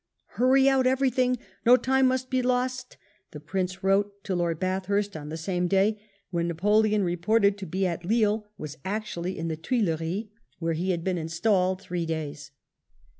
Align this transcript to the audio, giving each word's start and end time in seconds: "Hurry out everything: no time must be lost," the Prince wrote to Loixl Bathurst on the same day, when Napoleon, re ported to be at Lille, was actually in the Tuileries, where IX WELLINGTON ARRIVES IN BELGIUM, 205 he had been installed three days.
"Hurry 0.29 0.67
out 0.67 0.87
everything: 0.87 1.37
no 1.63 1.77
time 1.77 2.07
must 2.07 2.31
be 2.31 2.41
lost," 2.41 2.97
the 3.29 3.39
Prince 3.39 3.83
wrote 3.83 4.23
to 4.23 4.33
Loixl 4.35 4.59
Bathurst 4.59 5.15
on 5.15 5.29
the 5.29 5.37
same 5.37 5.67
day, 5.67 6.01
when 6.31 6.47
Napoleon, 6.47 7.03
re 7.03 7.15
ported 7.15 7.55
to 7.59 7.67
be 7.67 7.85
at 7.85 8.03
Lille, 8.03 8.47
was 8.57 8.79
actually 8.83 9.37
in 9.37 9.47
the 9.47 9.55
Tuileries, 9.55 10.25
where 10.57 10.71
IX 10.71 10.79
WELLINGTON 10.79 10.79
ARRIVES 10.79 10.79
IN 10.79 10.79
BELGIUM, 10.79 10.79
205 10.79 10.79
he 10.79 10.89
had 10.91 11.03
been 11.03 11.17
installed 11.19 11.81
three 11.83 12.05
days. 12.07 12.51